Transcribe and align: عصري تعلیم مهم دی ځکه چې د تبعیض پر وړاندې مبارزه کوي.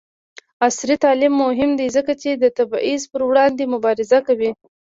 عصري 0.67 0.95
تعلیم 1.03 1.33
مهم 1.43 1.71
دی 1.79 1.87
ځکه 1.97 2.13
چې 2.21 2.29
د 2.35 2.45
تبعیض 2.57 3.01
پر 3.11 3.21
وړاندې 3.29 3.63
مبارزه 3.73 4.19
کوي. 4.27 4.51